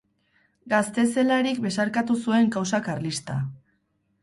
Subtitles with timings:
[0.71, 3.39] Gazte zelarik besarkatu zuen kausa karlista.